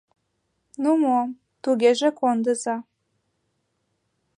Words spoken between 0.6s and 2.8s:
—Ну мо, тугеже кондыза.